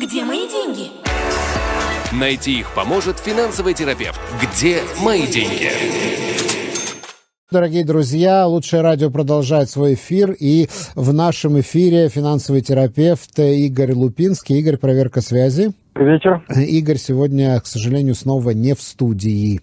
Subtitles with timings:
[0.00, 0.90] Где мои деньги?
[2.12, 4.20] Найти их поможет финансовый терапевт.
[4.40, 5.72] Где мои деньги?
[7.50, 14.60] Дорогие друзья, лучшее радио продолжает свой эфир, и в нашем эфире финансовый терапевт Игорь Лупинский.
[14.60, 16.42] Игорь, проверка связи вечер.
[16.56, 19.60] Игорь сегодня, к сожалению, снова не в студии.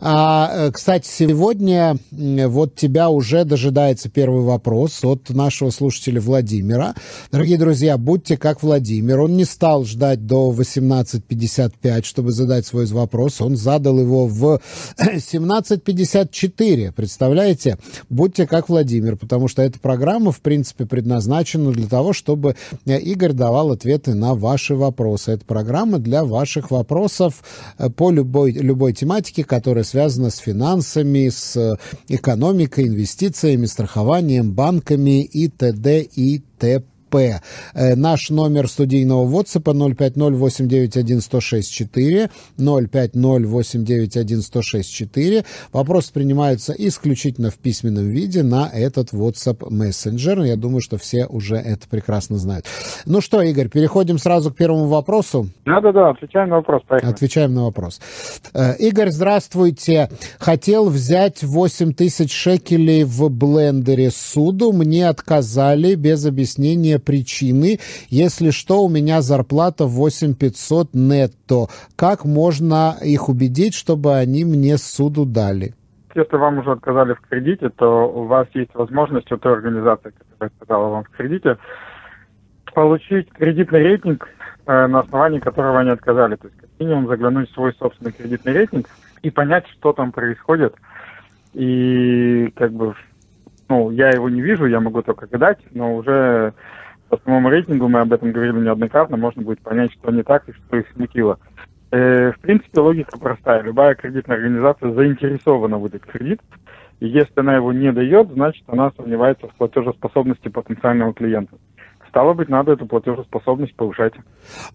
[0.00, 6.94] А, э, кстати, сегодня вот тебя уже дожидается первый вопрос от нашего слушателя Владимира.
[7.30, 9.20] Дорогие друзья, будьте как Владимир.
[9.20, 13.40] Он не стал ждать до 18.55, чтобы задать свой вопрос.
[13.40, 14.60] Он задал его в
[14.98, 16.92] 17.54.
[16.92, 17.78] Представляете?
[18.08, 23.32] Будьте как Владимир, потому что эта программа, в принципе, предназначена для того, чтобы э, Игорь
[23.32, 25.32] давал ответы на ваши вопросы.
[25.32, 27.42] Эта программа программа для ваших вопросов
[27.78, 31.76] э, по любой, любой тематике, которая связана с финансами, с э,
[32.08, 36.02] экономикой, инвестициями, страхованием, банками и т.д.
[36.02, 36.93] и т.п.
[37.18, 37.40] Э,
[37.96, 45.44] наш номер студийного WhatsApp 050-891-1064, 050-891-1064.
[45.72, 50.44] Вопросы принимаются исключительно в письменном виде на этот WhatsApp Messenger.
[50.46, 52.66] Я думаю, что все уже это прекрасно знают.
[53.06, 55.48] Ну что, Игорь, переходим сразу к первому вопросу.
[55.64, 56.82] Да-да-да, отвечаем на вопрос.
[56.88, 57.10] Поехали.
[57.10, 58.00] Отвечаем на вопрос.
[58.52, 60.10] Э, Игорь, здравствуйте.
[60.38, 64.72] Хотел взять 8 тысяч шекелей в блендере суду.
[64.72, 67.78] Мне отказали без объяснения причины.
[68.08, 71.66] Если что, у меня зарплата 8500 нетто.
[71.96, 75.74] Как можно их убедить, чтобы они мне суду дали?
[76.14, 80.50] Если вам уже отказали в кредите, то у вас есть возможность у той организации, которая
[80.50, 81.58] отказала вам в кредите,
[82.72, 84.28] получить кредитный рейтинг,
[84.66, 86.36] э, на основании которого они отказали.
[86.36, 88.88] То есть, как минимум, заглянуть в свой собственный кредитный рейтинг
[89.22, 90.74] и понять, что там происходит.
[91.52, 92.94] И как бы,
[93.68, 96.52] ну, я его не вижу, я могу только гадать, но уже
[97.16, 100.52] по самому рейтингу, мы об этом говорили неоднократно, можно будет понять, что не так и
[100.52, 101.38] что их смутило.
[101.90, 103.62] Э, в принципе, логика простая.
[103.62, 106.40] Любая кредитная организация заинтересована выдать кредит,
[107.00, 111.56] и если она его не дает, значит, она сомневается в платежеспособности потенциального клиента.
[112.14, 114.12] Стало быть, надо эту платежеспособность повышать.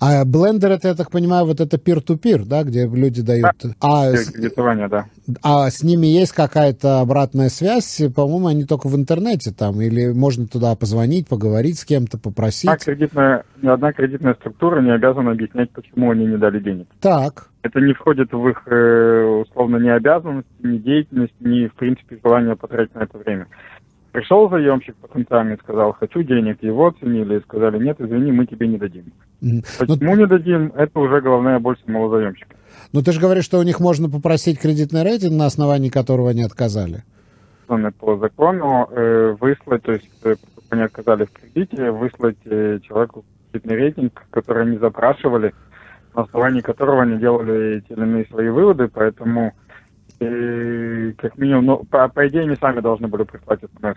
[0.02, 3.54] А блендер, это, я так понимаю, вот это peer-to-peer, да, где люди дают...
[3.64, 5.06] Да, а, кредитование, да.
[5.42, 8.02] А с ними есть какая-то обратная связь?
[8.14, 12.70] По-моему, они только в интернете там, или можно туда позвонить, поговорить с кем-то, попросить?
[12.70, 16.88] Одна кредитная, одна кредитная структура не обязана объяснять, почему они не дали денег.
[17.00, 17.48] Так.
[17.62, 22.58] Это не входит в их, э, условно, ни обязанности, ни деятельность, ни, в принципе, желание
[22.58, 23.48] потратить на это время.
[24.19, 29.06] Пришел заемщик потенциальный, сказал, хочу денег, его оценили, сказали, нет, извини, мы тебе не дадим.
[29.41, 29.88] Mm-hmm.
[29.88, 32.53] Почему ну, не дадим, это уже головная боль самого заемщика.
[32.91, 36.44] Ну, ты же говоришь, что у них можно попросить кредитный рейтинг, на основании которого они
[36.44, 37.03] отказали.
[37.68, 40.35] По закону э, выслать, то есть, э,
[40.69, 45.53] они отказали в кредите, выслать э, человеку кредитный рейтинг, который они запрашивали,
[46.13, 49.53] на основании которого они делали те или иные свои выводы, поэтому
[50.19, 53.96] и, как минимум, ну, по, по идее, они сами должны были прислать смс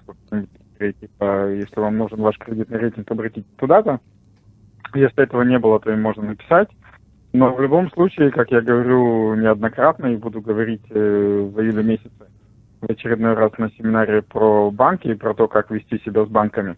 [0.78, 4.00] типа, если вам нужен ваш кредитный рейтинг, обратитесь туда-то.
[4.94, 6.69] Если этого не было, то им можно написать.
[7.32, 12.11] Но в любом случае, как я говорю неоднократно и буду говорить э, в июле месяце
[12.81, 16.77] в очередной раз на семинаре про банки и про то, как вести себя с банками,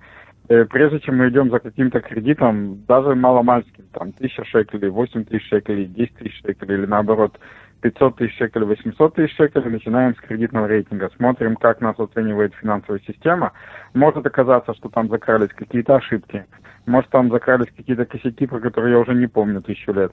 [0.48, 5.48] э, прежде чем мы идем за каким-то кредитом, даже маломальским, там, тысяча шекелей, восемь тысяч
[5.48, 7.36] шекелей, десять тысяч шекелей или наоборот,
[7.84, 12.98] 500 тысяч шекелей, 800 тысяч шекелей, начинаем с кредитного рейтинга, смотрим, как нас оценивает финансовая
[13.06, 13.52] система.
[13.92, 16.46] Может оказаться, что там закрались какие-то ошибки,
[16.86, 20.12] может там закрались какие-то косяки, про которые я уже не помню тысячу лет.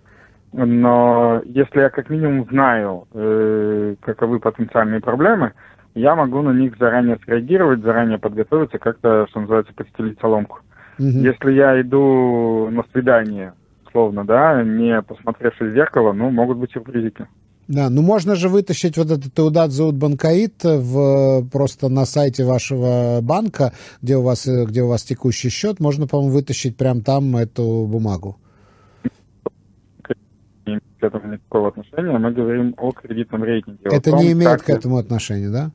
[0.51, 5.53] Но если я как минимум знаю, э, каковы потенциальные проблемы,
[5.95, 10.59] я могу на них заранее среагировать, заранее подготовиться, как-то, что называется, подстелить соломку.
[10.99, 11.07] Угу.
[11.07, 13.53] Если я иду на свидание,
[13.93, 17.27] словно, да, не посмотревшись в зеркало, ну, могут быть сюрпризики.
[17.71, 23.21] Да, ну можно же вытащить вот этот Теудат Зауд Банкаид в, просто на сайте вашего
[23.21, 23.71] банка,
[24.01, 28.37] где у, вас, где у вас текущий счет, можно, по-моему, вытащить прям там эту бумагу.
[30.03, 32.17] К этому никакого отношения.
[32.17, 33.85] Мы говорим о кредитном рейтинге.
[33.85, 35.71] Это том, не имеет к этому отношения, да?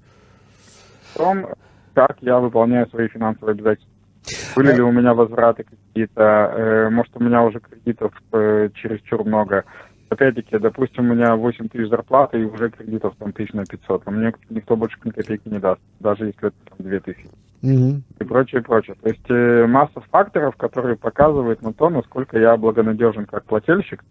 [1.14, 1.46] О том,
[1.94, 3.90] как я выполняю свои финансовые обязательства.
[4.54, 6.22] Были ли у меня возвраты какие-то?
[6.22, 9.64] Э, может, у меня уже кредитов э, чересчур много?
[10.08, 14.10] Опять-таки, допустим, у меня 8 тысяч зарплаты и уже кредитов там тысяч на 500, а
[14.10, 17.28] мне никто больше ни копейки не даст, даже если это там 2 тысячи.
[17.62, 18.02] Угу.
[18.20, 18.96] И прочее, прочее.
[19.02, 24.04] То есть э, масса факторов, которые показывают на то, насколько я благонадежен как плательщик.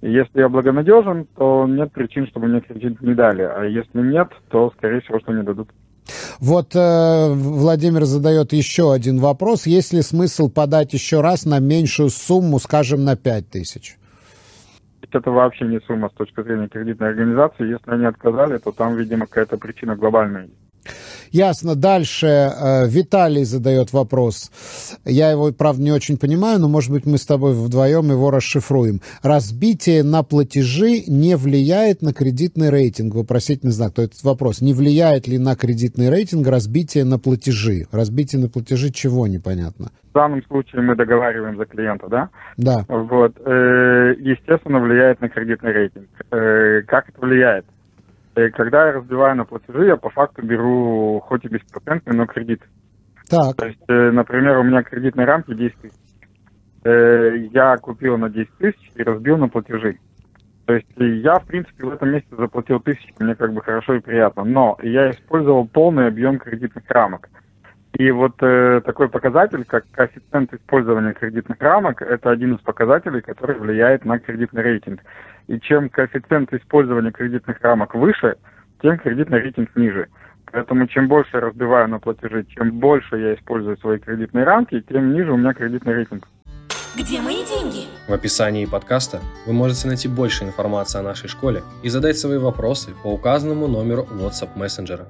[0.00, 3.42] И если я благонадежен, то нет причин, чтобы мне кредит не дали.
[3.42, 5.68] А если нет, то, скорее всего, что не дадут.
[6.40, 9.66] Вот э, Владимир задает еще один вопрос.
[9.66, 13.96] Есть ли смысл подать еще раз на меньшую сумму, скажем, на 5 тысяч?
[15.10, 17.70] Это вообще не сумма с точки зрения кредитной организации.
[17.70, 20.48] Если они отказали, то там, видимо, какая-то причина глобальная
[21.32, 21.74] Ясно.
[21.74, 24.50] Дальше э, Виталий задает вопрос.
[25.06, 29.00] Я его, правда, не очень понимаю, но, может быть, мы с тобой вдвоем его расшифруем.
[29.22, 33.14] Разбитие на платежи не влияет на кредитный рейтинг?
[33.14, 33.94] Вопросительный знак.
[33.94, 34.60] То есть вопрос.
[34.60, 37.86] Не влияет ли на кредитный рейтинг разбитие на платежи?
[37.90, 39.90] Разбитие на платежи чего непонятно?
[40.10, 42.28] В данном случае мы договариваем за клиента, да?
[42.58, 42.84] Да.
[42.88, 43.32] Вот.
[43.46, 46.08] Э, естественно, влияет на кредитный рейтинг.
[46.30, 47.64] Э, как это влияет?
[48.36, 52.62] И когда я разбиваю на платежи, я по факту беру хоть и беспроцентный, но кредит.
[53.28, 53.56] Так.
[53.56, 55.96] То есть, э, например, у меня кредитные рамки 10 тысяч.
[56.84, 59.98] Э, я купил на 10 тысяч и разбил на платежи.
[60.66, 64.00] То есть я, в принципе, в этом месяце заплатил тысячу, мне как бы хорошо и
[64.00, 64.44] приятно.
[64.44, 67.28] Но я использовал полный объем кредитных рамок.
[67.98, 73.58] И вот э, такой показатель, как коэффициент использования кредитных рамок, это один из показателей, который
[73.58, 75.00] влияет на кредитный рейтинг.
[75.48, 78.36] И чем коэффициент использования кредитных рамок выше,
[78.80, 80.08] тем кредитный рейтинг ниже.
[80.50, 85.12] Поэтому чем больше я разбиваю на платежи, чем больше я использую свои кредитные рамки, тем
[85.12, 86.26] ниже у меня кредитный рейтинг.
[86.94, 87.86] Где мои деньги?
[88.06, 92.90] В описании подкаста вы можете найти больше информации о нашей школе и задать свои вопросы
[93.02, 95.06] по указанному номеру WhatsApp мессенджера.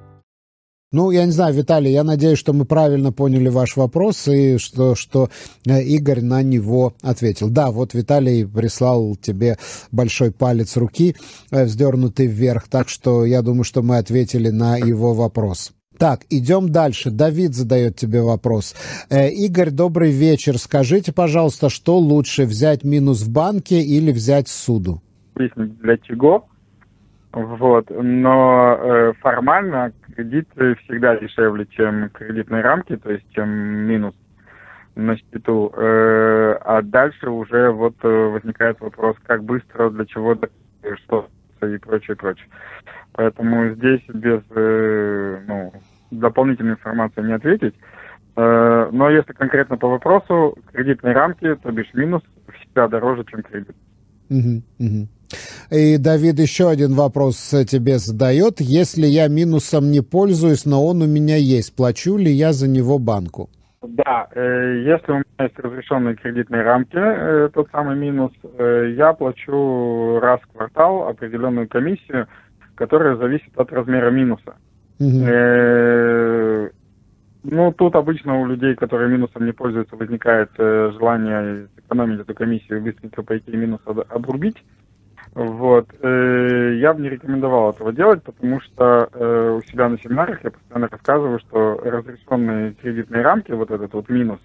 [0.93, 4.93] Ну, я не знаю, Виталий, я надеюсь, что мы правильно поняли ваш вопрос и что,
[4.93, 5.29] что
[5.65, 7.49] э, Игорь на него ответил.
[7.49, 9.57] Да, вот Виталий прислал тебе
[9.91, 11.15] большой палец руки,
[11.49, 15.73] э, вздернутый вверх, так что я думаю, что мы ответили на его вопрос.
[15.97, 17.09] Так, идем дальше.
[17.09, 18.75] Давид задает тебе вопрос.
[19.09, 20.59] Э, Игорь, добрый вечер.
[20.59, 25.01] Скажите, пожалуйста, что лучше, взять минус в банке или взять суду?
[25.35, 26.45] Для чего?
[27.33, 34.13] Вот, но э, формально кредит всегда дешевле, чем кредитные рамки, то есть чем минус
[34.95, 35.73] на счету.
[35.75, 40.37] Э, а дальше уже вот э, возникает вопрос, как быстро, для чего,
[41.05, 41.27] что
[41.61, 42.47] и прочее, прочее.
[43.13, 45.73] Поэтому здесь без э, ну,
[46.11, 47.73] дополнительной информации не ответить.
[48.35, 52.21] Э, но если конкретно по вопросу, кредитные рамки, то бишь минус,
[52.59, 53.75] всегда дороже, чем кредит.
[54.29, 55.07] Угу, угу.
[55.71, 57.37] И Давид еще один вопрос
[57.69, 58.59] тебе задает.
[58.59, 62.99] Если я минусом не пользуюсь, но он у меня есть, плачу ли я за него
[62.99, 63.49] банку?
[63.83, 69.11] Да, э, если у меня есть разрешенные кредитные рамки, э, тот самый минус, э, я
[69.13, 72.27] плачу раз в квартал определенную комиссию,
[72.75, 74.55] которая зависит от размера минуса.
[74.99, 76.69] Угу.
[77.45, 82.81] Ну, тут обычно у людей, которые минусом не пользуются, возникает желание сэкономить эту комиссию и
[82.81, 84.63] быстренько пойти минус обрубить.
[85.35, 85.87] Вот.
[86.01, 90.51] Э, я бы не рекомендовал этого делать, потому что э, у себя на семинарах я
[90.51, 94.39] постоянно рассказываю, что разрешенные кредитные рамки, вот этот вот минус,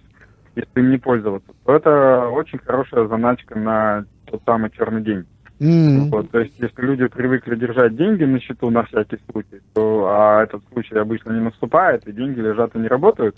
[0.55, 5.25] если им не пользоваться, то это очень хорошая заначка на тот самый черный день.
[5.59, 6.09] Mm.
[6.09, 10.43] Вот, то есть, если люди привыкли держать деньги на счету на всякий случай, то а
[10.43, 13.35] этот случай обычно не наступает, и деньги лежат и не работают,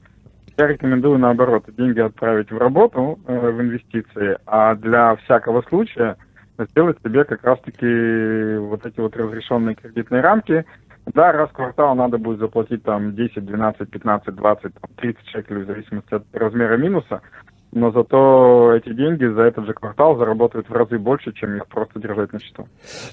[0.57, 6.15] я рекомендую наоборот деньги отправить в работу, э, в инвестиции, а для всякого случая
[6.65, 10.65] сделать себе как раз-таки вот эти вот разрешенные кредитные рамки.
[11.13, 15.63] Да, раз в квартал надо будет заплатить там 10, 12, 15, 20, там, 30 шекелей
[15.63, 17.21] в зависимости от размера минуса,
[17.71, 21.99] но зато эти деньги за этот же квартал заработают в разы больше, чем их просто
[21.99, 22.67] держать на счету.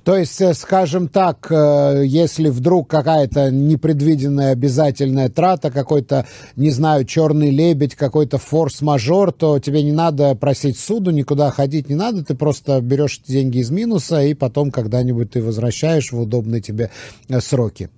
[0.04, 7.04] То есть, э, скажем так, э, если вдруг какая-то непредвиденная обязательная трата, какой-то, не знаю,
[7.04, 12.34] черный лебедь, какой-то форс-мажор, то тебе не надо просить суду, никуда ходить не надо, ты
[12.34, 16.90] просто берешь деньги из минуса, и потом когда-нибудь ты возвращаешь в удобные тебе
[17.28, 17.90] э, сроки.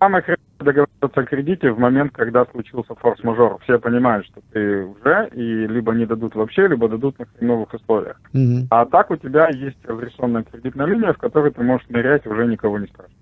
[0.00, 0.24] Самое
[0.58, 3.58] договариваться о кредите в момент, когда случился форс-мажор.
[3.64, 8.18] Все понимают, что ты уже, и либо не дадут вообще, либо дадут на новых условиях.
[8.34, 8.68] Mm-hmm.
[8.70, 12.78] А так у тебя есть разрешенная кредитная линия, в которой ты можешь нырять, уже никого
[12.78, 13.16] не спрашивать.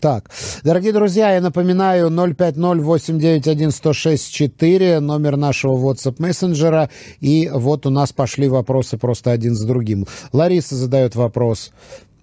[0.00, 0.30] Так,
[0.62, 6.90] дорогие друзья, я напоминаю 050-891-1064, номер нашего WhatsApp мессенджера,
[7.20, 10.04] и вот у нас пошли вопросы просто один за другим.
[10.32, 11.72] Лариса задает вопрос.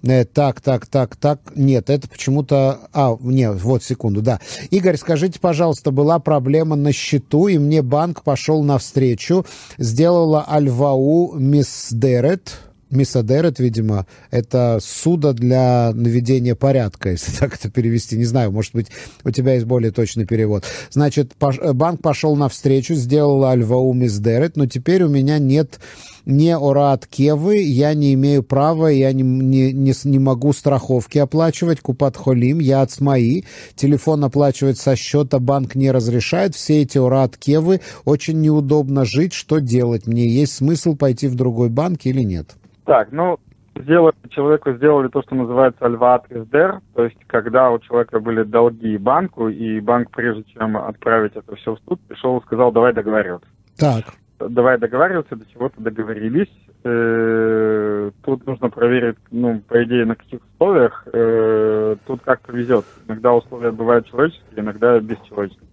[0.04, 1.40] Э, так, так, так, так.
[1.56, 2.80] Нет, это почему-то...
[2.94, 4.40] А, нет, вот секунду, да.
[4.70, 9.46] Игорь, скажите, пожалуйста, была проблема на счету, и мне банк пошел навстречу,
[9.78, 12.58] сделала Альвау Мисс Дерет,
[12.92, 18.18] Мисадерет, видимо, это суда для наведения порядка, если так это перевести.
[18.18, 18.88] Не знаю, может быть,
[19.24, 20.64] у тебя есть более точный перевод.
[20.90, 25.80] Значит, банк пошел навстречу, сделал альвау мисдерет, но теперь у меня нет
[26.26, 31.82] не Орат Кевы, я не имею права, я не, не, не, не могу страховки оплачивать,
[31.82, 33.44] Купат Холим, я от СМАИ,
[33.76, 39.60] телефон оплачивать со счета банк не разрешает, все эти Орат Кевы, очень неудобно жить, что
[39.60, 42.56] делать мне, есть смысл пойти в другой банк или нет?
[42.86, 43.40] Так, ну,
[43.76, 48.98] сделали, человеку сделали то, что называется альват издер, то есть когда у человека были долги
[48.98, 53.48] банку, и банк, прежде чем отправить это все в суд, пришел и сказал, давай договариваться.
[53.78, 54.06] Так
[54.50, 56.52] давай договариваться, до чего-то договорились.
[56.84, 61.08] Э, тут нужно проверить, ну, по идее, на каких условиях.
[61.14, 62.86] Э, тут как-то везет.
[63.08, 65.68] Иногда условия бывают человеческие, иногда бесчеловеческие.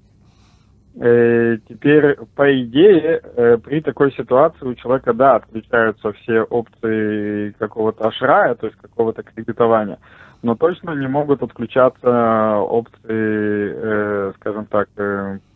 [1.01, 3.21] Э, теперь, по идее,
[3.65, 9.99] при такой ситуации у человека, да, отключаются все опции какого-то ашрая, то есть какого-то кредитования,
[10.43, 14.89] но точно не могут отключаться опции, скажем так,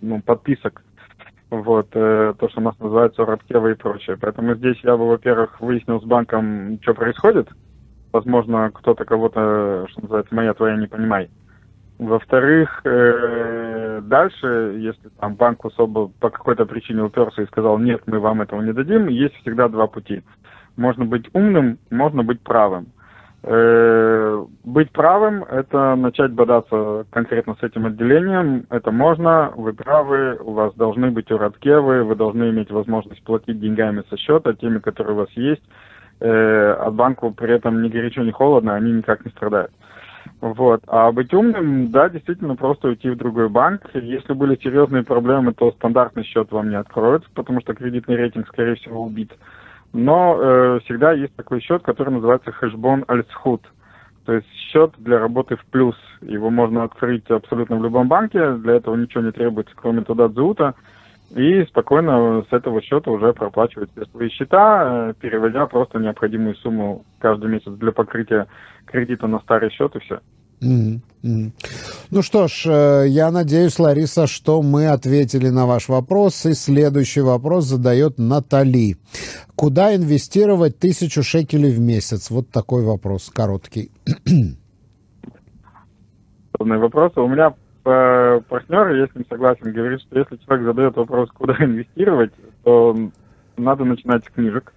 [0.00, 0.82] ну, подписок
[1.52, 4.16] вот, э, то, что у нас называется Рабкева и прочее.
[4.18, 7.48] Поэтому здесь я бы, во-первых, выяснил с банком, что происходит.
[8.10, 11.28] Возможно, кто-то кого-то, что называется, моя твоя не понимай.
[11.98, 18.18] Во-вторых, э, дальше, если там банк особо по какой-то причине уперся и сказал, нет, мы
[18.18, 20.22] вам этого не дадим, есть всегда два пути.
[20.76, 22.88] Можно быть умным, можно быть правым.
[23.44, 28.66] Э, быть правым– это начать бодаться конкретно с этим отделением.
[28.70, 34.04] Это можно, вы правы, у вас должны быть ураткевы, вы должны иметь возможность платить деньгами
[34.08, 35.62] со счета, теми, которые у вас есть.
[36.20, 39.72] Э, от банку при этом ни горячо, ни холодно, они никак не страдают.
[40.42, 40.82] Вот.
[40.88, 43.88] А быть умным, да, действительно, просто уйти в другой банк.
[43.94, 48.74] Если были серьезные проблемы, то стандартный счет вам не откроется, потому что кредитный рейтинг, скорее
[48.74, 49.30] всего, убит.
[49.92, 53.62] Но э, всегда есть такой счет, который называется хэшбон альцхут.
[54.24, 55.94] То есть счет для работы в плюс.
[56.22, 58.54] Его можно открыть абсолютно в любом банке.
[58.54, 60.74] Для этого ничего не требуется, кроме туда дзута.
[61.34, 67.04] И спокойно с этого счета уже проплачивать все свои счета, э, переводя просто необходимую сумму
[67.20, 68.48] каждый месяц для покрытия
[68.84, 70.20] кредита на старый счет и все.
[71.22, 76.44] Ну что ж, э, я надеюсь, Лариса, что мы ответили на ваш вопрос.
[76.46, 78.96] И следующий вопрос задает Натали.
[79.56, 82.30] Куда инвестировать тысячу шекелей в месяц?
[82.30, 83.90] Вот такой вопрос, короткий.
[86.58, 87.12] Вопрос.
[87.16, 92.32] У меня партнер, я с ним согласен, говорит, что если человек задает вопрос, куда инвестировать,
[92.64, 92.96] то
[93.56, 94.72] надо начинать с книжек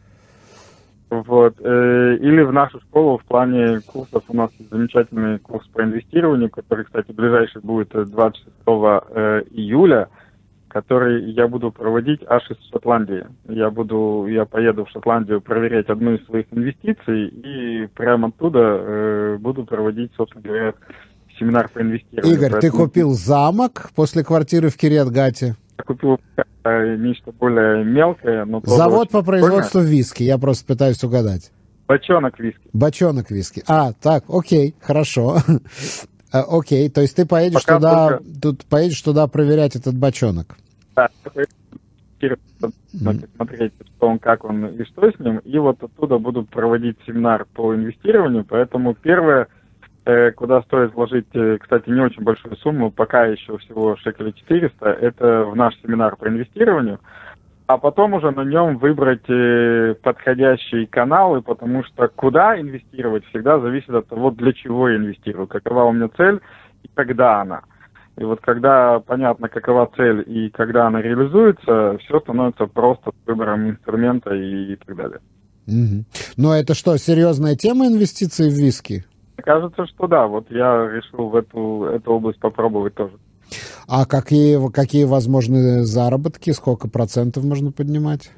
[1.09, 1.55] вот.
[1.59, 6.49] Э, или в нашу школу в плане курсов у нас есть замечательный курс по инвестированию,
[6.49, 10.09] который, кстати, ближайший будет 26 э, июля,
[10.67, 13.25] который я буду проводить аж из Шотландии.
[13.47, 19.37] Я буду, я поеду в Шотландию проверять одну из своих инвестиций и прямо оттуда э,
[19.39, 20.73] буду проводить, собственно говоря,
[21.39, 22.37] семинар по инвестированию.
[22.37, 22.71] Игорь, Поэтому...
[22.71, 25.55] ты купил замок после квартиры в Кириатгате?
[25.77, 26.19] Я купил
[26.63, 28.61] э, нечто более мелкое, но...
[28.63, 29.95] Завод по производству прикольно.
[29.95, 31.51] виски, я просто пытаюсь угадать.
[31.87, 32.69] Бочонок виски.
[32.73, 33.63] Бочонок виски.
[33.67, 35.37] А, так, окей, хорошо.
[36.31, 38.41] А, окей, то есть ты поедешь Пока туда, только...
[38.41, 40.57] тут поедешь туда проверять этот бочонок.
[40.95, 41.07] Да,
[43.37, 45.37] смотреть, что он, как он и что с ним.
[45.39, 48.43] И вот оттуда буду проводить семинар по инвестированию.
[48.43, 49.54] Поэтому первое, Э,
[50.35, 55.45] куда стоит вложить, э, кстати, не очень большую сумму, пока еще всего шекелей 400, это
[55.45, 56.99] в наш семинар по инвестированию,
[57.67, 63.89] а потом уже на нем выбрать э, подходящие каналы, потому что куда инвестировать всегда зависит
[63.89, 66.39] от того, для чего я инвестирую, какова у меня цель
[66.83, 67.63] и когда она.
[68.17, 74.33] И вот когда понятно, какова цель и когда она реализуется, все становится просто выбором инструмента
[74.33, 75.19] и, так далее.
[75.67, 76.05] Угу.
[76.37, 79.03] Ну, это что, серьезная тема инвестиций в виски?
[79.37, 80.27] Кажется, что да.
[80.27, 83.13] Вот я решил в эту, эту область попробовать тоже.
[83.87, 86.51] А какие, какие возможны заработки?
[86.51, 88.31] Сколько процентов можно поднимать?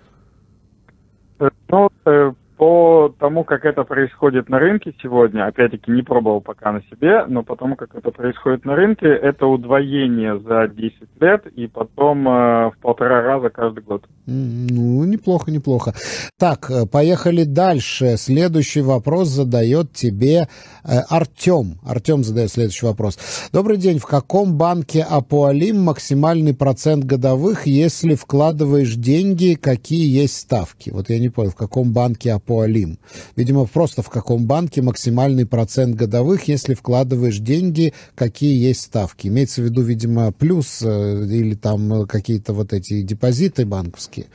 [1.39, 6.71] Э, ну, э, по тому, как это происходит на рынке сегодня, опять-таки не пробовал пока
[6.71, 11.45] на себе, но по тому, как это происходит на рынке, это удвоение за 10 лет
[11.55, 14.05] и потом э, в полтора раза каждый год.
[14.25, 15.93] Ну, неплохо, неплохо.
[16.39, 18.17] Так, э, поехали дальше.
[18.17, 20.47] Следующий вопрос задает тебе
[20.83, 21.79] э, Артем.
[21.85, 23.19] Артем задает следующий вопрос.
[23.53, 23.99] Добрый день.
[23.99, 30.89] В каком банке Апуалим максимальный процент годовых, если вкладываешь деньги, какие есть ставки?
[30.89, 32.97] Вот я не понял, в каком банке Апуалим Апуалим.
[33.35, 39.27] Видимо, просто в каком банке максимальный процент годовых, если вкладываешь деньги, какие есть ставки.
[39.27, 44.27] Имеется в виду, видимо, плюс э, или там какие-то вот эти депозиты банковские.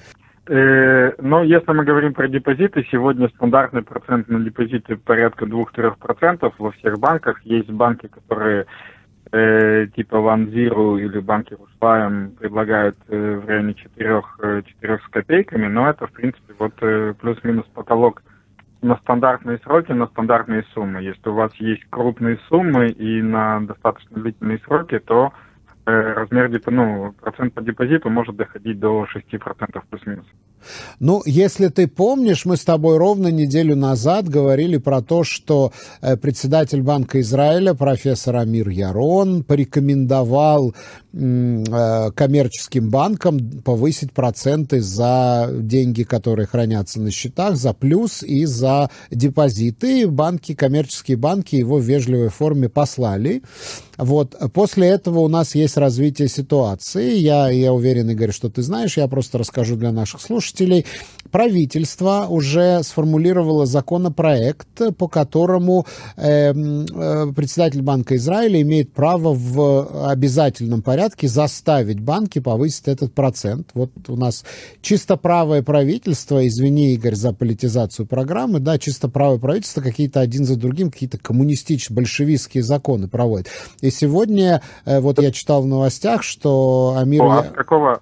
[0.46, 6.70] Э, но если мы говорим про депозиты, сегодня стандартный процент на депозиты порядка 2-3% во
[6.72, 7.40] всех банках.
[7.44, 8.66] Есть банки, которые
[9.32, 14.22] э, типа Zero или банки Русфаем предлагают э, в районе 4,
[14.64, 18.22] 4 с копейками, но это, в принципе, вот э, плюс-минус потолок
[18.82, 21.02] на стандартные сроки, на стандартные суммы.
[21.02, 25.51] Если у вас есть крупные суммы и на достаточно длительные сроки, то э,
[25.84, 30.26] размер ну, процент по депозиту может доходить до 6% плюс-минус.
[31.00, 36.16] Ну, если ты помнишь, мы с тобой ровно неделю назад говорили про то, что э,
[36.16, 40.74] председатель Банка Израиля, профессор Амир Ярон, порекомендовал
[41.12, 48.90] э, коммерческим банкам повысить проценты за деньги, которые хранятся на счетах, за плюс и за
[49.10, 50.06] депозиты.
[50.06, 53.42] Банки, коммерческие банки его в вежливой форме послали.
[54.02, 54.36] Вот.
[54.52, 57.16] После этого у нас есть развитие ситуации.
[57.16, 58.96] Я, я уверен, Игорь, что ты знаешь.
[58.96, 60.84] Я просто расскажу для наших слушателей.
[61.30, 70.82] Правительство уже сформулировало законопроект, по которому э, э, председатель Банка Израиля имеет право в обязательном
[70.82, 73.68] порядке заставить банки повысить этот процент.
[73.74, 74.44] Вот у нас
[74.80, 80.56] чисто правое правительство, извини, Игорь, за политизацию программы, да, чисто правое правительство какие-то один за
[80.56, 83.46] другим, какие-то коммунистические, большевистские законы проводит.
[83.80, 87.22] И сегодня, э, вот я читал в новостях, что Амир...
[87.22, 88.00] О, а какого,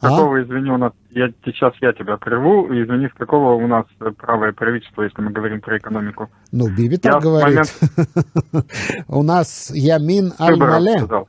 [0.00, 0.08] а?
[0.08, 3.84] какого, извини, у нас, я, сейчас я тебя прерву, извини, с какого у нас
[4.16, 6.30] правое правительство, если мы говорим про экономику?
[6.50, 7.74] Ну, Биби так я говорит.
[9.08, 10.98] У нас Ямин Аль-Мале.
[10.98, 11.28] сказал,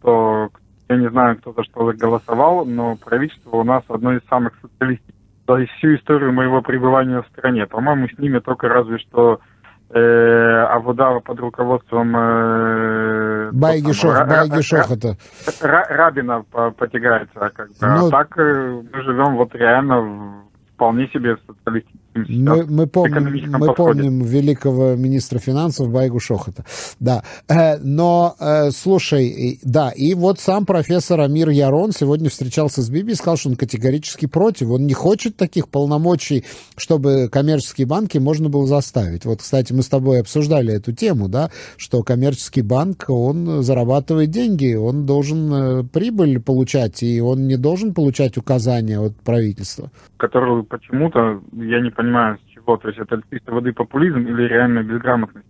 [0.00, 0.48] что
[0.88, 5.18] я не знаю, кто за что голосовал, но правительство у нас одно из самых социалистических
[5.48, 7.66] за всю историю моего пребывания в стране.
[7.66, 9.40] По-моему, с ними только разве что
[9.90, 15.16] э, Авуда под руководством э, Байгишох, Байгишох это.
[15.60, 16.42] Рабина
[16.76, 17.50] потягается.
[17.54, 17.74] Как бы.
[17.80, 22.86] А ну, а так э, мы живем вот реально в вполне себе социалистическим мы, мы,
[22.86, 26.64] помним, мы помним великого министра финансов Байгу Шохота.
[27.00, 27.22] Да.
[27.48, 33.12] Э, но, э, слушай, да, и вот сам профессор Амир Ярон сегодня встречался с Биби
[33.12, 34.70] и сказал, что он категорически против.
[34.70, 36.44] Он не хочет таких полномочий,
[36.76, 39.24] чтобы коммерческие банки можно было заставить.
[39.24, 44.74] Вот, кстати, мы с тобой обсуждали эту тему, да, что коммерческий банк, он зарабатывает деньги,
[44.74, 49.90] он должен э, прибыль получать, и он не должен получать указания от правительства.
[50.16, 54.84] Которую почему-то, я не понимаю, с чего, то есть это чисто воды популизм или реальная
[54.84, 55.48] безграмотность,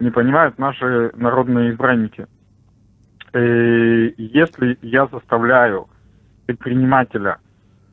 [0.00, 2.26] не понимают наши народные избранники.
[3.32, 5.86] И э, если я заставляю
[6.46, 7.38] предпринимателя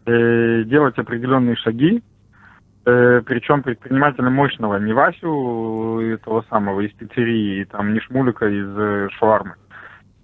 [0.08, 2.02] э, делать определенные шаги,
[2.86, 9.54] э, причем предпринимателя мощного, не Васю этого самого из пиццерии, там, не Шмулика из швармы,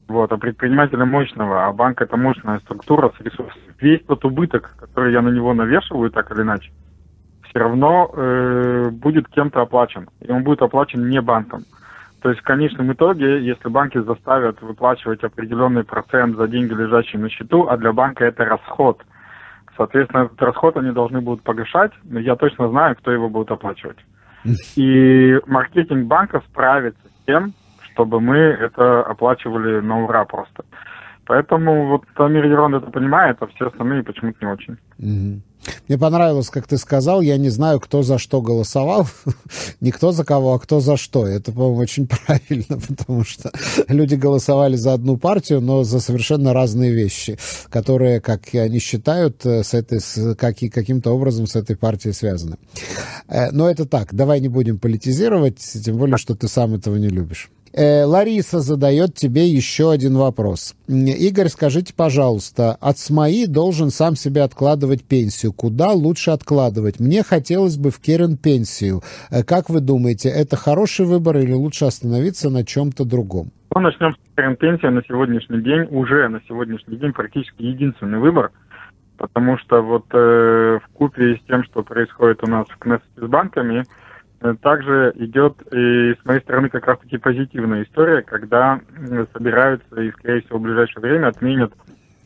[0.08, 3.76] вот, а предпринимателя мощного, а банк это мощная структура с ресурсами.
[3.80, 6.72] Весь тот убыток, который я на него навешиваю, так или иначе,
[7.58, 10.08] все равно э, будет кем-то оплачен.
[10.22, 11.64] И он будет оплачен не банком.
[12.22, 17.30] То есть в конечном итоге, если банки заставят выплачивать определенный процент за деньги, лежащие на
[17.30, 19.02] счету, а для банка это расход,
[19.76, 23.98] соответственно, этот расход они должны будут погашать, но я точно знаю, кто его будет оплачивать.
[24.76, 27.54] И маркетинг банка справится с тем,
[27.92, 30.64] чтобы мы это оплачивали на ура просто.
[31.28, 34.78] Поэтому вот Амир Ерон это понимает, а все остальные почему-то не очень.
[35.00, 35.42] Угу.
[35.88, 39.08] Мне понравилось, как ты сказал, я не знаю, кто за что голосовал,
[39.82, 41.28] не кто за кого, а кто за что.
[41.28, 43.52] Это, по-моему, очень правильно, потому что
[43.90, 47.38] люди голосовали за одну партию, но за совершенно разные вещи,
[47.70, 52.56] которые, как они считают, э, с этой, с, как, каким-то образом с этой партией связаны.
[53.28, 57.10] Э, но это так, давай не будем политизировать, тем более, что ты сам этого не
[57.10, 57.50] любишь.
[57.78, 60.76] Э, Лариса задает тебе еще один вопрос.
[60.88, 65.54] Игорь, скажите, пожалуйста, от СМАИ должен сам себе откладывать пенсию.
[65.54, 67.00] Куда лучше откладывать?
[67.00, 69.02] Мне хотелось бы в Керен пенсию.
[69.30, 73.52] Э, как вы думаете, это хороший выбор или лучше остановиться на чем-то другом?
[73.76, 75.86] Ну, начнем с Керен пенсия на сегодняшний день.
[75.92, 78.50] Уже на сегодняшний день практически единственный выбор.
[79.18, 83.28] Потому что вот э, в купе с тем, что происходит у нас в Кнессете с
[83.28, 83.84] банками,
[84.62, 88.80] также идет и с моей стороны как раз-таки позитивная история, когда
[89.34, 91.74] собираются и, скорее всего, в ближайшее время отменят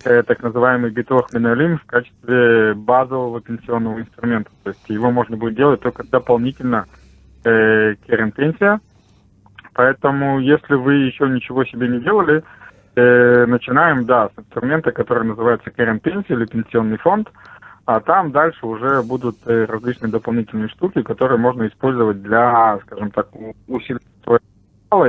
[0.04, 4.52] э, так называемый битох миналим в качестве базового пенсионного инструмента.
[4.63, 6.86] То есть его можно будет делать только дополнительно
[7.45, 8.82] э, керен пенсия.
[9.74, 12.43] Поэтому, если вы еще ничего себе не делали,
[12.95, 17.30] э, начинаем, да, с инструмента, который называется керен пенсия или пенсионный фонд–
[17.96, 23.30] а там дальше уже будут э, различные дополнительные штуки, которые можно использовать для, скажем так,
[23.68, 24.02] усиления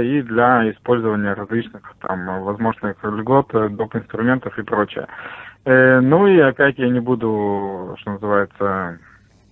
[0.00, 3.96] и для использования различных там возможных льгот, доп.
[3.96, 5.08] инструментов и прочее.
[5.64, 8.98] Э, ну и опять я не буду, что называется,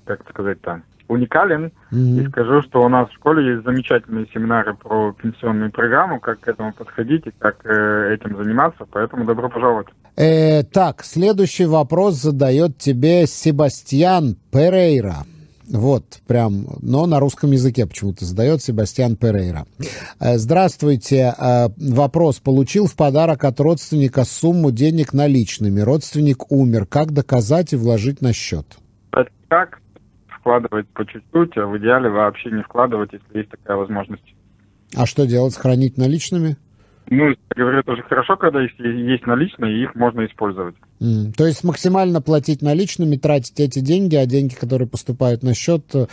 [0.05, 5.73] как сказать-то, уникален и скажу, что у нас в школе есть замечательные семинары про пенсионную
[5.73, 9.89] программу, как к этому подходить и как э, этим заниматься, поэтому добро пожаловать.
[10.17, 15.25] Э, так, следующий вопрос задает тебе Себастьян Перейра.
[15.69, 19.67] Вот, прям, но на русском языке почему-то задает Себастьян Перейра.
[20.19, 21.35] Э, здравствуйте.
[21.39, 22.41] Э, вопрос.
[22.41, 25.81] Получил в подарок от родственника сумму денег наличными.
[25.81, 26.87] Родственник умер.
[26.87, 28.67] Как доказать и вложить на счет?
[29.49, 29.81] Как
[30.41, 34.35] вкладывать по чуть-чуть, а в идеале вообще не вкладывать, если есть такая возможность.
[34.97, 35.57] А что делать?
[35.57, 36.57] Хранить наличными?
[37.11, 40.77] Ну, я говорю, тоже хорошо, когда есть, есть наличные, и их можно использовать.
[41.01, 41.33] Mm.
[41.37, 46.07] То есть максимально платить наличными, тратить эти деньги, а деньги, которые поступают на счет, э,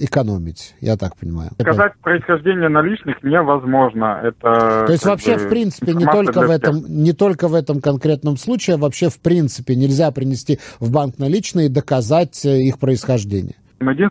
[0.00, 1.50] экономить, я так понимаю.
[1.60, 2.02] Сказать Это...
[2.02, 4.20] происхождение наличных невозможно.
[4.24, 7.80] Это То есть вообще, бы, в принципе, не только в, этом, не только в этом
[7.80, 12.80] конкретном случае, а вообще, в принципе, нельзя принести в банк наличные и доказать э, их
[12.80, 13.54] происхождение.
[13.78, 14.10] Единственное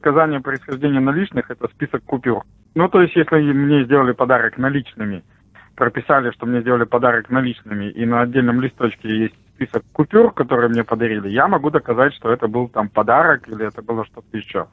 [0.00, 2.44] доказание происхождения наличных– это список купюр.
[2.74, 5.22] Ну, то есть, если мне сделали подарок наличными–
[5.74, 10.84] прописали, что мне сделали подарок наличными, и на отдельном листочке есть список купюр, которые мне
[10.84, 14.66] подарили, я могу доказать, что это был там подарок или это было что-то еще.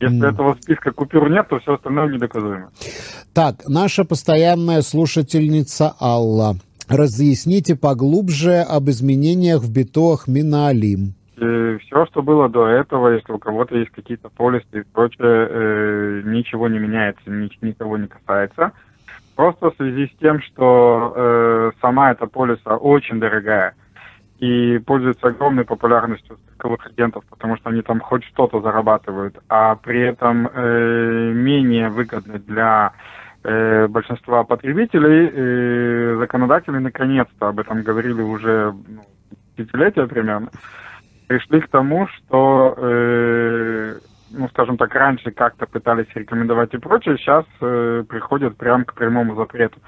[0.00, 0.32] Если mm.
[0.32, 2.70] этого списка купюр нет, то все остальное недоказуемо.
[3.32, 6.56] Так, наша постоянная слушательница Алла.
[6.88, 11.14] Разъясните поглубже об изменениях в битоах Миналим.
[11.36, 16.22] Э, все, что было до этого, если у кого-то есть какие-то полисы и прочее, э,
[16.24, 18.72] ничего не меняется, ни, никого не касается.
[19.36, 23.74] Просто в связи с тем, что э, сама эта полиса очень дорогая
[24.38, 30.00] и пользуется огромной популярностью страховых агентов, потому что они там хоть что-то зарабатывают, а при
[30.00, 32.92] этом э, менее выгодны для
[33.42, 39.02] э, большинства потребителей, э, законодатели наконец-то, об этом говорили уже ну,
[39.56, 40.50] десятилетия примерно,
[41.26, 43.94] пришли к тому, что э,
[44.36, 49.34] ну, скажем так, раньше как-то пытались рекомендовать и прочее, сейчас э, приходят прямо к прямому
[49.36, 49.78] запрету.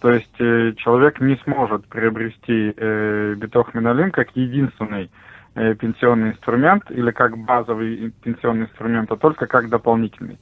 [0.00, 5.10] То есть э, человек не сможет приобрести э, битох Минолин как единственный
[5.54, 10.38] э, пенсионный инструмент или как базовый пенсионный инструмент, а только как дополнительный.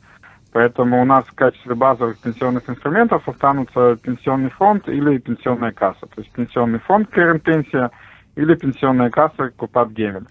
[0.52, 6.06] Поэтому у нас в качестве базовых пенсионных инструментов останутся пенсионный фонд или пенсионная касса.
[6.06, 7.90] То есть пенсионный фонд Керен Пенсия
[8.36, 10.26] или пенсионная касса Купат Гемель.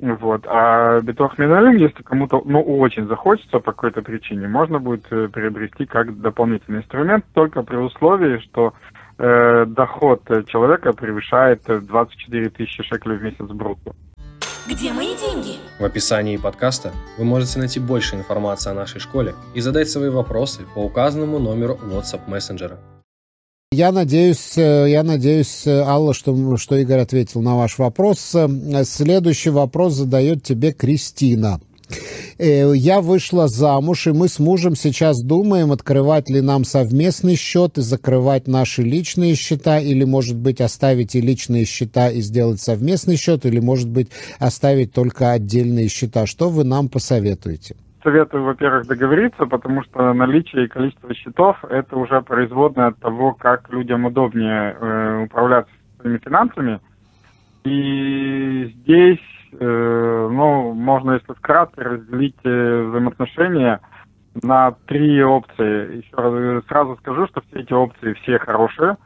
[0.00, 0.44] Вот.
[0.46, 5.86] А битох минералин, если кому-то ну, очень захочется по какой-то причине, можно будет э, приобрести
[5.86, 8.74] как дополнительный инструмент, только при условии, что
[9.18, 13.92] э, доход человека превышает 24 тысячи шекелей в месяц брутто.
[14.68, 15.58] Где мои деньги?
[15.78, 20.62] В описании подкаста вы можете найти больше информации о нашей школе и задать свои вопросы
[20.74, 22.76] по указанному номеру WhatsApp мессенджера.
[23.72, 28.32] Я надеюсь, э, я надеюсь, э, Алла, что, что Игорь ответил на ваш вопрос.
[28.32, 31.60] Э, следующий вопрос задает тебе Кристина.
[32.38, 37.82] Я вышла замуж, и мы с мужем сейчас думаем, открывать ли нам совместный счет и
[37.82, 43.46] закрывать наши личные счета, или, может быть, оставить и личные счета и сделать совместный счет,
[43.46, 46.26] или, может быть, оставить только отдельные счета.
[46.26, 47.76] Что вы нам посоветуете?
[48.06, 53.68] Советую, во-первых, договориться, потому что наличие и количество счетов– это уже производное от того, как
[53.72, 56.80] людям удобнее э, управляться своими финансами.
[57.64, 59.18] И здесь,
[59.58, 63.80] э, ну, можно, если вкратце, разделить э, взаимоотношения
[64.40, 65.96] на три опции.
[65.96, 68.98] Еще раз сразу скажу, что все эти опции все хорошие.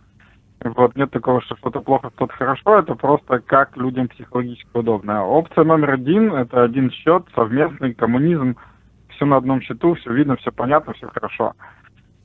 [0.62, 5.24] Вот, нет такого, что что-то плохо, что-то хорошо, это просто как людям психологически удобно.
[5.24, 8.56] Опция номер один– это один счет, совместный коммунизм–
[9.20, 11.52] все на одном счету, все видно, все понятно, все хорошо.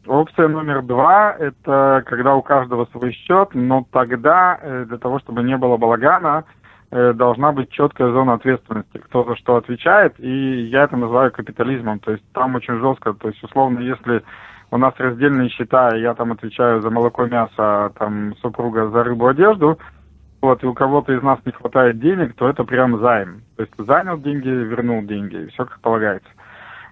[0.07, 5.43] Опция номер два– это когда у каждого свой счет, но тогда э, для того, чтобы
[5.43, 6.45] не было балагана,
[6.91, 11.99] э, должна быть четкая зона ответственности, кто за что отвечает, и я это называю капитализмом,
[11.99, 14.23] то есть там очень жестко, то есть условно, если
[14.71, 19.03] у нас раздельные счета, и я там отвечаю за молоко, мясо, а там супруга за
[19.03, 19.79] рыбу, одежду,
[20.41, 23.41] вот, и у кого-то из нас не хватает денег, то это прям займ.
[23.57, 26.29] То есть занял деньги, вернул деньги, и все как полагается.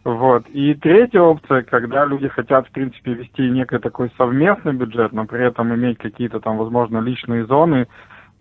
[0.03, 0.45] Вот.
[0.49, 5.45] И третья опция, когда люди хотят, в принципе, вести некий такой совместный бюджет, но при
[5.45, 7.87] этом иметь какие-то там, возможно, личные зоны,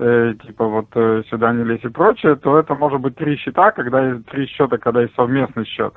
[0.01, 3.71] э, типа вот э, сюда не лезь и прочее, то это может быть три счета,
[3.71, 5.95] когда есть три счета, когда есть совместный счет,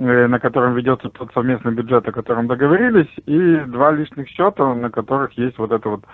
[0.00, 4.90] э, на котором ведется тот совместный бюджет, о котором договорились, и два личных счета, на
[4.90, 6.04] которых есть вот это вот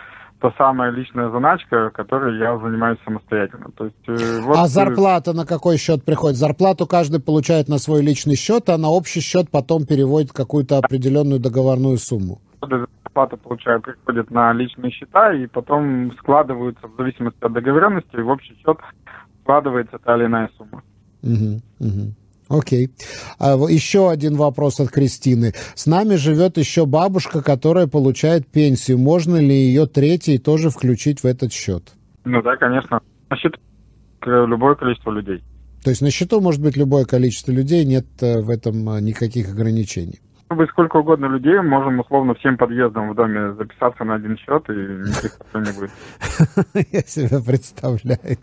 [0.40, 3.70] та самая личная заначка, которой я занимаюсь самостоятельно.
[3.76, 4.56] То есть, э, вот...
[4.58, 6.36] А зарплата на какой счет приходит?
[6.36, 11.40] Зарплату каждый получает на свой личный счет, а на общий счет потом переводит какую-то определенную
[11.40, 12.40] договорную сумму.
[12.60, 18.56] зарплата получают, приходят на личные счета и потом складываются в зависимости от договоренности, в общий
[18.56, 18.78] счет
[19.42, 20.82] складывается та или иная сумма.
[21.22, 22.14] Угу, угу.
[22.58, 22.90] Окей.
[23.38, 25.52] А, еще один вопрос от Кристины.
[25.74, 28.98] С нами живет еще бабушка, которая получает пенсию.
[28.98, 31.92] Можно ли ее третий тоже включить в этот счет?
[32.24, 33.00] Ну да, конечно.
[33.30, 33.58] На счету
[34.24, 35.42] любое количество людей.
[35.82, 39.52] То есть на счету может быть любое количество людей, нет э, в этом э, никаких
[39.52, 40.20] ограничений?
[40.48, 44.72] Быть сколько угодно людей, можем условно всем подъездам в доме записаться на один счет, и
[44.72, 45.90] никаких проблем не будет.
[46.92, 48.38] Я себя представляю.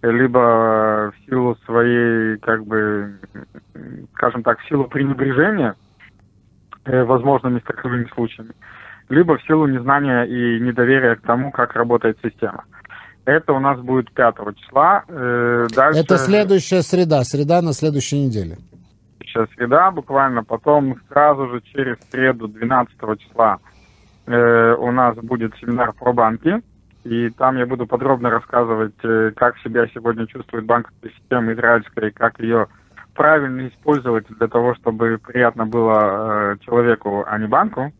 [0.02, 3.14] либо в силу своей, как бы,
[4.16, 5.93] скажем так, в силу пренебрежения э,
[6.86, 8.52] возможными страховыми случаями,
[9.10, 12.66] либо в силу незнания и недоверия к тому, как работает система.
[13.26, 15.04] Это у нас будет 5 числа.
[15.08, 16.02] Э, дальше...
[16.02, 18.58] Это следующая среда, среда на следующей неделе.
[19.20, 23.60] Следующая среда, буквально потом сразу же через среду 12 числа
[24.26, 26.62] э, у нас будет семинар про банки.
[27.06, 32.12] И там я буду подробно рассказывать, э, как себя сегодня чувствует банковская система израильская, и
[32.14, 32.68] как ее
[33.14, 37.92] правильно использовать для того, чтобы приятно было э, человеку, а не банку.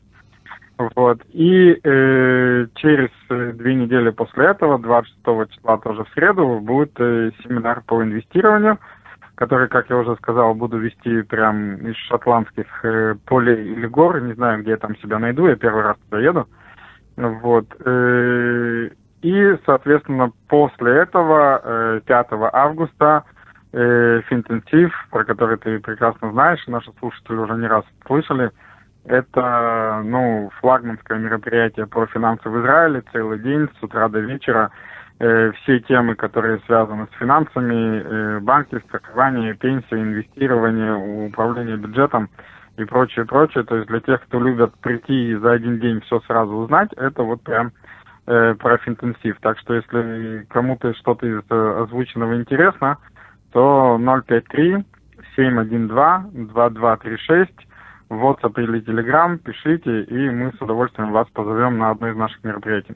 [0.96, 1.22] Вот.
[1.32, 7.84] И э, через две недели после этого, 26 числа тоже в среду, будет э, семинар
[7.86, 8.80] по инвестированию,
[9.36, 14.22] который, как я уже сказал, буду вести прям из шотландских э, полей или гор.
[14.22, 16.48] Не знаю, где я там себя найду, я первый раз туда еду.
[17.18, 17.68] Вот.
[17.86, 18.90] Э,
[19.22, 23.24] и, соответственно, после этого, 5 э, августа,
[23.74, 28.52] э, Финтенсив, про который ты прекрасно знаешь, наши слушатели уже не раз слышали,
[29.06, 34.72] это, ну, флагманское мероприятие по финансам в Израиле, целый день, с утра до вечера.
[35.20, 42.30] Все темы, которые связаны с финансами, банки, страхование, пенсия, инвестирование, управление бюджетом
[42.78, 43.64] и прочее, прочее.
[43.64, 47.24] То есть для тех, кто любит прийти и за один день все сразу узнать, это
[47.24, 47.72] вот прям
[48.26, 49.38] э, профинтенсив.
[49.42, 52.98] Так что если кому-то что-то из э, озвученного интересно,
[53.54, 54.84] то 053
[55.36, 57.52] 712 2236
[58.10, 62.44] в WhatsApp или Telegram пишите, и мы с удовольствием вас позовем на одно из наших
[62.44, 62.96] мероприятий.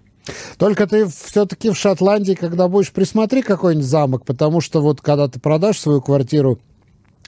[0.60, 5.40] Только ты все-таки в Шотландии, когда будешь, присмотри какой-нибудь замок, потому что вот когда ты
[5.40, 6.60] продашь свою квартиру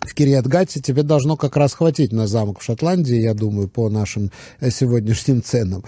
[0.02, 4.32] в Кириатгате тебе должно как раз хватить на замок в Шотландии, я думаю, по нашим
[4.60, 5.84] э, сегодняшним ценам.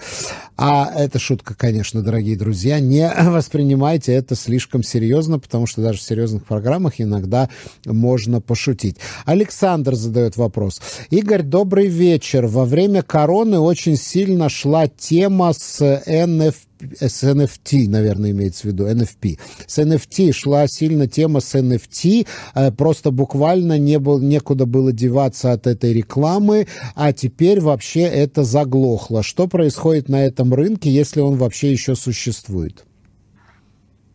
[0.56, 2.78] А это шутка, конечно, дорогие друзья.
[2.78, 7.48] Не воспринимайте это слишком серьезно, потому что даже в серьезных программах иногда
[7.86, 8.96] можно пошутить.
[9.24, 10.80] Александр задает вопрос.
[11.10, 12.46] Игорь, добрый вечер.
[12.46, 18.86] Во время короны очень сильно шла тема с NFT с NFT, наверное, имеется в виду,
[18.86, 19.38] NFP.
[19.66, 25.52] С NFT шла сильно тема с NFT, э, просто буквально не был, некуда было деваться
[25.52, 26.66] от этой рекламы,
[26.96, 29.22] а теперь вообще это заглохло.
[29.22, 32.84] Что происходит на этом рынке, если он вообще еще существует?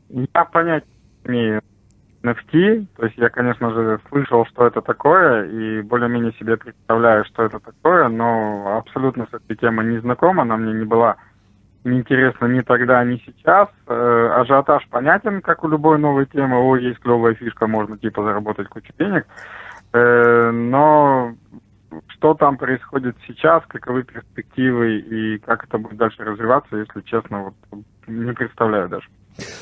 [0.10, 0.84] Я понять
[1.25, 1.62] имею
[2.23, 7.43] NFT, то есть я, конечно же, слышал, что это такое, и более-менее себе представляю, что
[7.43, 11.17] это такое, но абсолютно с этой темой не знакома, она мне не была
[11.88, 13.69] неинтересно ни тогда, ни сейчас.
[13.88, 16.58] Э, ажиотаж понятен, как у любой новой темы.
[16.58, 19.26] О, есть клевая фишка, можно типа заработать кучу денег.
[19.93, 21.34] Э, но
[22.10, 27.84] что там происходит сейчас, каковы перспективы и как это будет дальше развиваться, если честно, вот
[28.08, 29.08] не представляю даже.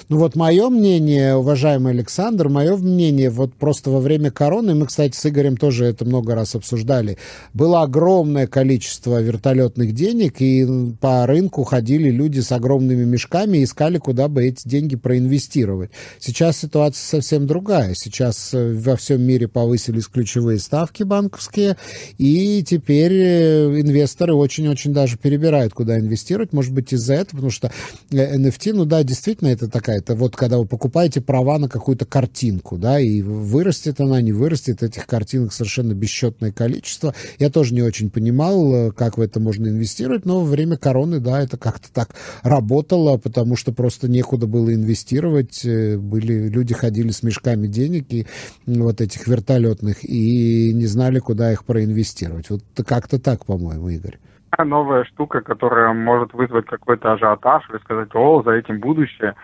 [0.09, 5.15] Ну вот мое мнение, уважаемый Александр, мое мнение, вот просто во время короны, мы, кстати,
[5.15, 7.17] с Игорем тоже это много раз обсуждали,
[7.53, 14.27] было огромное количество вертолетных денег, и по рынку ходили люди с огромными мешками искали, куда
[14.27, 15.91] бы эти деньги проинвестировать.
[16.19, 17.95] Сейчас ситуация совсем другая.
[17.95, 21.77] Сейчас э, во всем мире повысились ключевые ставки банковские,
[22.17, 26.53] и теперь э, инвесторы очень-очень даже перебирают, куда инвестировать.
[26.53, 27.71] Может быть, из-за этого, потому что
[28.11, 32.77] NFT, ну да, действительно, это такая, это вот когда вы покупаете права на какую-то картинку,
[32.77, 37.13] да, и вырастет она, не вырастет, этих картинок совершенно бесчетное количество.
[37.39, 41.19] Я тоже не очень понимал, э, как в это можно инвестировать, но во время короны,
[41.19, 47.11] да, это как-то так работало, потому что просто некуда было инвестировать, э, были, люди ходили
[47.11, 48.25] с мешками денег и
[48.65, 52.49] вот этих вертолетных и не знали, куда их проинвестировать.
[52.49, 54.19] Вот как-то так, по-моему, Игорь
[54.63, 59.35] новая штука, которая может вызвать какой-то ажиотаж или сказать, о, за этим будущее,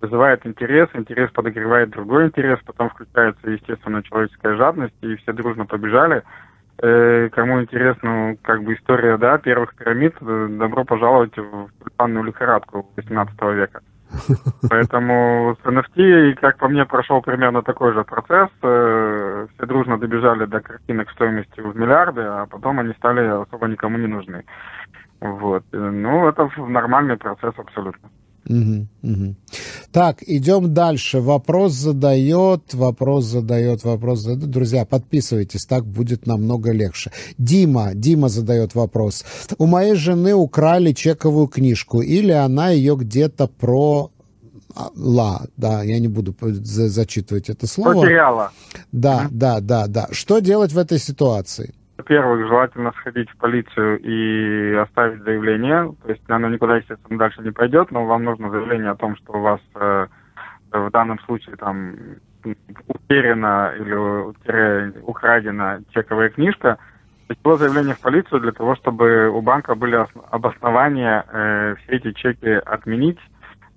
[0.00, 6.22] вызывает интерес, интерес подогревает другой интерес, потом включается, естественно, человеческая жадность, и все дружно побежали.
[6.82, 12.90] Э, кому интересна, как бы, история, да, первых пирамид, э, добро пожаловать в тюльпанную лихорадку
[12.96, 13.80] 18 века.
[14.68, 18.48] Поэтому с NFT, как по мне, прошел примерно такой же процесс.
[18.62, 23.98] Э, все дружно добежали до картинок стоимостью в миллиарды, а потом они стали особо никому
[23.98, 24.44] не нужны.
[25.20, 25.64] Вот.
[25.72, 28.08] Ну, это нормальный процесс абсолютно.
[28.48, 29.34] Угу, угу.
[29.90, 31.20] Так, идем дальше.
[31.20, 34.50] Вопрос задает, вопрос задает, вопрос задает.
[34.50, 37.10] Друзья, подписывайтесь, так будет намного легче.
[37.38, 39.24] Дима, Дима задает вопрос.
[39.58, 44.10] У моей жены украли чековую книжку, или она ее где-то про
[44.96, 48.02] ла, да, я не буду зачитывать это слово.
[48.02, 48.52] Потеряла.
[48.92, 50.08] Да, да, да, да.
[50.10, 51.74] Что делать в этой ситуации?
[52.04, 55.94] Во-первых, желательно сходить в полицию и оставить заявление.
[56.02, 59.32] То есть оно никуда, естественно, дальше не пойдет, но вам нужно заявление о том, что
[59.32, 60.06] у вас э,
[60.70, 61.94] в данном случае там
[62.88, 66.76] утеряна или украдена чековая книжка.
[67.26, 71.96] То есть было заявление в полицию для того, чтобы у банка были обоснования э, все
[71.96, 73.18] эти чеки отменить,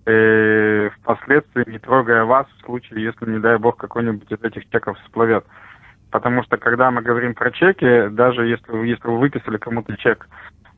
[0.06, 5.00] э, впоследствии не трогая вас в случае, если, не дай бог, какой-нибудь из этих чеков
[5.00, 5.46] всплывет.
[6.12, 10.28] Потому что когда мы говорим про чеки, даже если, если вы выписали кому-то чек,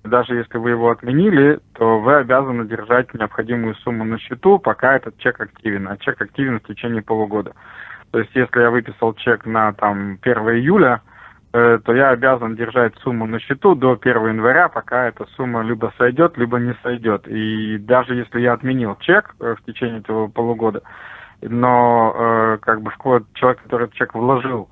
[0.03, 5.17] даже если вы его отменили, то вы обязаны держать необходимую сумму на счету, пока этот
[5.17, 5.87] чек активен.
[5.87, 7.53] А чек активен в течение полугода.
[8.11, 11.01] То есть если я выписал чек на там 1 июля,
[11.53, 15.93] э, то я обязан держать сумму на счету до 1 января, пока эта сумма либо
[15.97, 17.27] сойдет, либо не сойдет.
[17.27, 20.81] И даже если я отменил чек э, в течение этого полугода,
[21.41, 24.69] но э, как бы вклад человек, который этот чек вложил,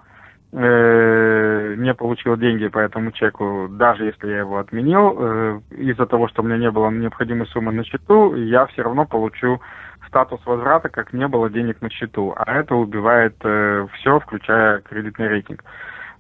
[0.58, 6.42] не получил деньги по этому чеку, даже если я его отменил, э, из-за того, что
[6.42, 9.62] у меня не было необходимой суммы на счету, я все равно получу
[10.08, 12.34] статус возврата, как не было денег на счету.
[12.36, 15.64] А это убивает э, все, включая кредитный рейтинг.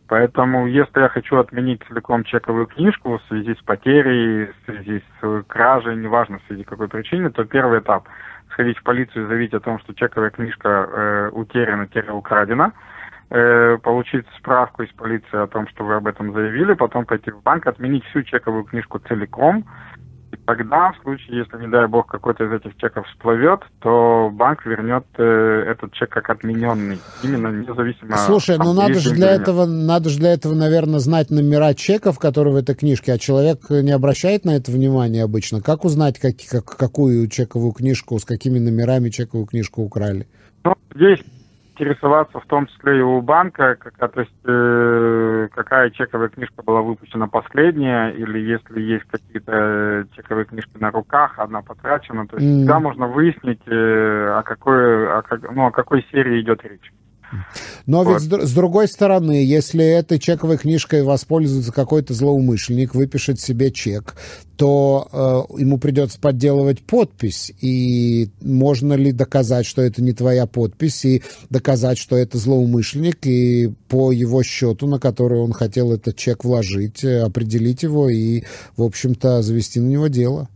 [0.07, 5.43] Поэтому, если я хочу отменить целиком чековую книжку в связи с потерей, в связи с
[5.47, 8.07] кражей, неважно в связи какой причины, то первый этап–
[8.51, 12.73] сходить в полицию и заявить о том, что чековая книжка э, утеряна-украдена–
[13.29, 17.41] э, получить справку из полиции о том, что вы об этом заявили, потом пойти в
[17.41, 19.65] банк, отменить всю чековую книжку целиком,
[20.31, 24.65] и тогда, в случае, если, не дай бог, какой-то из этих чеков всплывет, то банк
[24.65, 25.23] вернет э,
[25.71, 28.17] этот чек как отмененный, именно независимо.
[28.17, 32.53] Слушай, ну надо же для этого, надо же для этого, наверное, знать номера чеков, которые
[32.53, 35.61] в этой книжке, а человек не обращает на это внимания обычно.
[35.61, 40.27] Как узнать, как, как, какую чековую книжку, с какими номерами чековую книжку украли?
[40.65, 41.23] Ну, здесь
[41.77, 46.81] интересоваться в том числе и у банка, как, то есть, э, какая чековая книжка была
[46.81, 52.57] выпущена последняя, или если есть какие-то чековые книжки на руках, одна потрачена, то есть mm.
[52.57, 56.91] всегда можно выяснить, э, о какой, о, как, ну, о какой серии идет речь.
[57.85, 58.21] Но вот.
[58.21, 64.15] ведь с, другой стороны, если этой чековой книжкой воспользуется какой-то злоумышленник, выпишет себе чек,
[64.57, 65.07] то
[65.57, 67.53] э, ему придется подделывать подпись.
[67.61, 73.73] И можно ли доказать, что это не твоя подпись, и доказать, что это злоумышленник, и
[73.87, 78.43] по его счету, на который он хотел этот чек вложить, э, определить его и,
[78.75, 80.49] в общем-то, завести на него дело?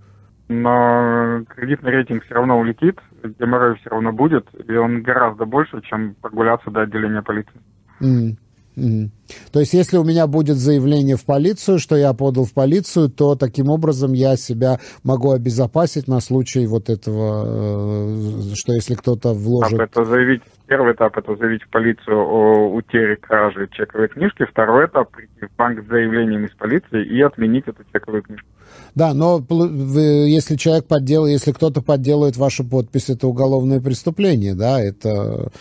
[0.51, 2.99] но кредитный рейтинг все равно улетит,
[3.39, 7.62] геморрой все равно будет, и он гораздо больше, чем прогуляться до отделения полиции.
[8.01, 8.38] Mm.
[8.75, 9.12] Мгм.
[9.51, 13.36] То есть, если у меня будет заявление в полицию, что я подал в полицию, то
[13.36, 19.73] таким образом я себя могу обезопасить на случай вот этого, э, что если кто-то вложит...
[19.73, 24.88] Этап это заявить, первый этап это заявить в полицию о утере кражи чековой книжки, второй
[24.88, 28.47] этап прийти в банк с заявлением из полиции и отменить эту чековую книжку.
[28.95, 35.51] Да, но если человек подделает, если кто-то подделает вашу подпись, это уголовное преступление, да, это...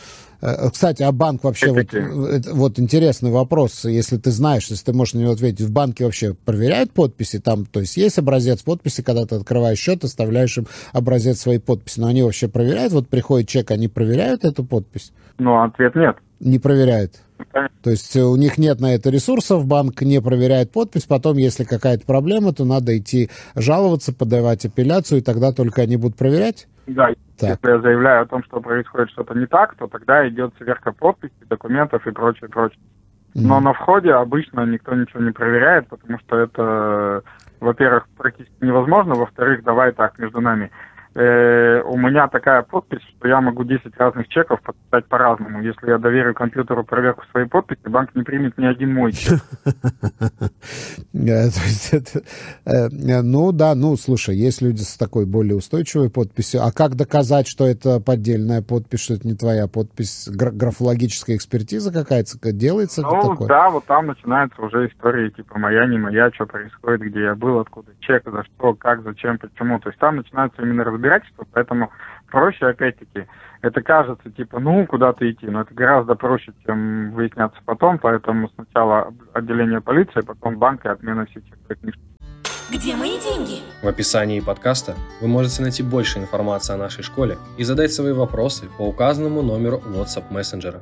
[0.40, 4.92] э, Кстати, а банк вообще, вот, это- вот интересный вопрос, если ты знаешь, если ты
[4.92, 9.03] можешь на него ответить, в банке вообще проверяют подписи, там, то есть есть образец подписи,
[9.03, 13.49] когда ты открываешь счет, оставляешь им образец своей подписи, но они вообще проверяют, вот приходит
[13.49, 15.12] чек, они проверяют эту подпись?
[15.38, 16.16] Но ответ нет.
[16.41, 17.14] Не проверяют.
[17.82, 21.64] То есть э, у них нет на это ресурсов, банк не проверяет подпись, потом, если
[21.64, 26.66] какая-то проблема, то надо идти жаловаться, подавать апелляцию, и тогда только они будут проверять?
[26.87, 27.09] Да,
[27.39, 27.51] Так.
[27.51, 31.33] если я заявляю о том, что происходит что-то не так, то тогда идет сверка подписи,
[31.49, 32.81] документов и прочее, прочее.
[33.35, 37.22] Но на входе обычно никто ничего не проверяет, потому что это,
[37.61, 40.70] во-первых, практически невозможно, во-вторых, давай так, между нами.
[41.13, 45.61] Э, у меня такая подпись, что я могу 10 разных чеков подписать по-разному.
[45.61, 49.41] Если я доверю компьютеру проверку своей подписи, банк не примет ни один мой чек.
[51.13, 51.49] Э,
[52.65, 56.63] э, ну да, ну слушай, есть люди с такой более устойчивой подписью.
[56.63, 60.29] А как доказать, что это поддельная подпись, что это не твоя подпись?
[60.29, 63.03] Гра- графологическая экспертиза какая-то делается?
[63.03, 67.35] Ну да, вот там начинаются уже истории типа моя, не моя, что происходит, где я
[67.35, 69.79] был, откуда чек, за что, как, зачем, почему.
[69.81, 71.90] То есть там начинаются именно разбирательства, поэтому
[72.30, 73.26] проще опять-таки.
[73.62, 79.12] Это кажется типа, ну, куда-то идти, но это гораздо проще, чем выясняться потом, поэтому сначала
[79.34, 82.01] отделение полиции, потом банк и отмена чековой книжки.
[82.72, 83.61] Где мои деньги?
[83.82, 88.66] В описании подкаста вы можете найти больше информации о нашей школе и задать свои вопросы
[88.78, 90.80] по указанному номеру WhatsApp мессенджера.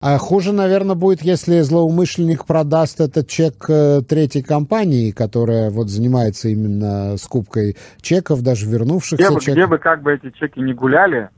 [0.00, 6.48] А хуже, наверное, будет, если злоумышленник продаст этот чек э, третьей компании, которая вот занимается
[6.48, 9.54] именно скупкой чеков, даже вернувшихся Где бы, чеков.
[9.54, 11.30] где бы как бы эти чеки не гуляли,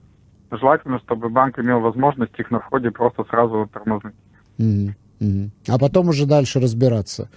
[0.50, 4.14] желательно, чтобы банк имел возможность их на входе просто сразу тормознуть.
[4.58, 5.52] Мгм, мгм.
[5.68, 7.30] А потом уже дальше разбираться.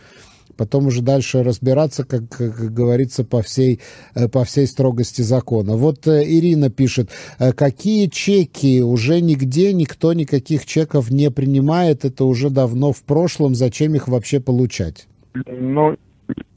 [0.58, 3.82] Потом уже дальше разбираться, как, как говорится, по всей,
[4.16, 5.74] э, по всей строгости закона.
[5.74, 8.82] Вот э, Ирина пишет, э, какие чеки?
[8.82, 12.06] Уже нигде никто никаких чеков не принимает.
[12.06, 13.56] Это уже давно в прошлом.
[13.56, 15.08] Зачем их вообще получать?
[15.34, 15.96] Ну,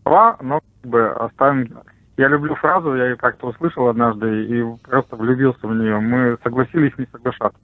[0.03, 1.78] права, но как бы оставим...
[2.16, 5.99] Я люблю фразу, я ее как-то услышал однажды и просто влюбился в нее.
[5.99, 7.59] Мы согласились не соглашаться.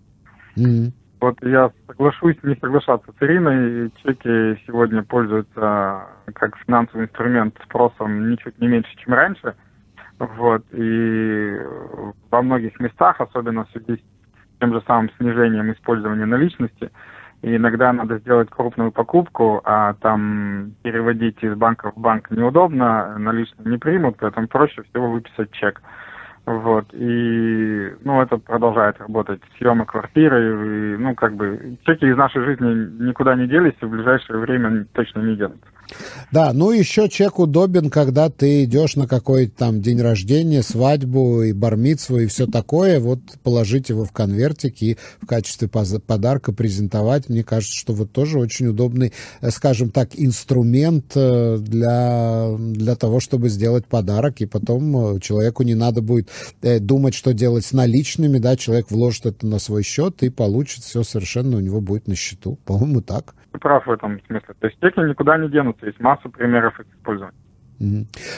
[0.57, 0.93] Мгм.
[1.21, 3.91] Вот я соглашусь не соглашаться с Ириной.
[4.03, 9.55] Чеки сегодня пользуются как финансовый инструмент спросом ничуть не меньше, чем раньше.
[10.19, 10.65] Вот.
[10.73, 11.59] И
[12.31, 16.91] во многих местах, особенно в связи с тем же самым снижением использования наличности,
[17.43, 23.71] и иногда надо сделать крупную покупку, а там переводить из банка в банк неудобно, наличные
[23.71, 25.81] не примут, поэтому проще всего выписать чек.
[26.47, 29.41] Вот, и, ну, это продолжает работать.
[29.59, 33.91] Съемы квартиры, и, ну, как бы, чеки из нашей жизни никуда не делись, и в
[33.91, 35.67] ближайшее время точно не денутся.
[36.33, 41.53] Да, ну еще чек удобен, когда ты идешь на какой-то там день рождения, свадьбу и
[41.53, 47.29] бармицу и все такое, вот положить его в конвертик и в качестве подарка презентовать.
[47.29, 53.21] Мне кажется, что вот тоже очень удобный, э, скажем так, инструмент э, для, для того,
[53.21, 56.30] чтобы сделать подарок, и потом э, человеку не надо будет
[56.63, 61.03] думать, что делать с наличными, да, человек вложит это на свой счет и получит все
[61.03, 62.59] совершенно у него будет на счету.
[62.67, 63.35] По-моему, так.
[63.53, 64.55] Ты прав в этом смысле.
[64.61, 67.37] То есть чеки никуда не денутся, есть масса примеров их использования.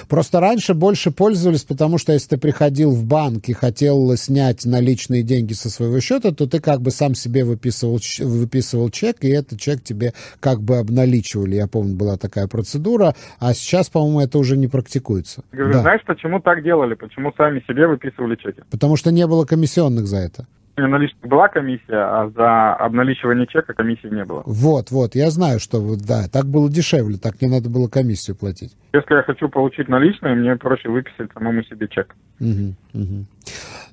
[0.09, 5.23] Просто раньше больше пользовались, потому что если ты приходил в банк и хотел снять наличные
[5.23, 9.59] деньги со своего счета, то ты как бы сам себе выписывал, выписывал чек, и этот
[9.59, 11.57] чек тебе как бы обналичивали.
[11.57, 15.43] Я помню, была такая процедура, а сейчас, по-моему, это уже не практикуется.
[15.53, 15.81] Говорю, Да.
[15.81, 16.95] знаешь, почему так делали?
[16.95, 18.63] Почему сами себе выписывали чеки?
[18.71, 20.47] Потому что не было комиссионных за это.
[20.77, 24.43] Наличных была комиссия, а за обналичивание чека комиссии не было.
[24.47, 28.37] Вот, вот, я знаю, что вот, да, так было дешевле, так не надо было комиссию
[28.37, 28.75] платить.
[28.95, 32.15] Если я хочу получить наличные, мне проще выписать самому себе чек.
[32.41, 33.27] Мгм, мгм.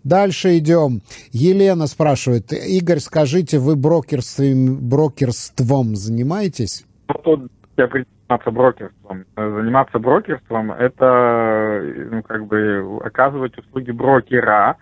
[0.05, 1.01] Дальше идем.
[1.31, 6.85] Елена спрашивает, Игорь, скажите, вы брокерством, брокерством занимаетесь?
[7.09, 9.25] Ну, тут я заниматься брокерством.
[9.35, 14.77] Заниматься брокерством– это, ну, как бы, оказывать услуги брокера.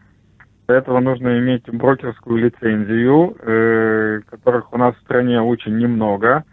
[0.68, 6.44] Для этого нужно иметь брокерскую лицензию, э, которых у нас в стране очень немного.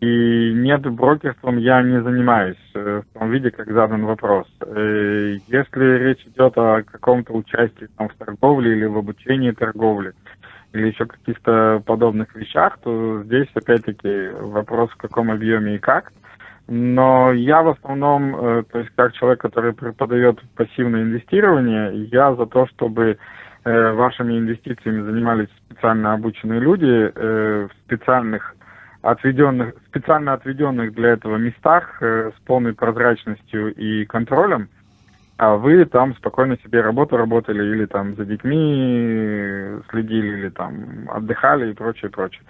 [0.00, 4.46] И нет, брокерством я не занимаюсь э, в том виде, как задан вопрос.
[4.60, 10.12] Э, Если речь идет о каком-то участии там, в торговле или в обучении торговли,
[10.74, 16.12] или еще каких-то подобных вещах, то здесь опять-таки вопрос в каком объеме и как.
[16.68, 22.44] Но я в основном, э, то есть как человек, который преподает пассивное инвестирование, я за
[22.44, 23.16] то, чтобы
[23.64, 28.54] э, вашими инвестициями занимались специально обученные люди э, в специальных
[29.00, 34.68] отведенных, специально отведенных для этого местах с полной прозрачностью и контролем,
[35.38, 41.70] а вы там спокойно себе работу работали или там за детьми следили, или там отдыхали
[41.70, 42.42] и прочее, прочее.